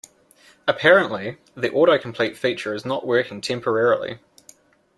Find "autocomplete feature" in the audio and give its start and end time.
1.69-2.73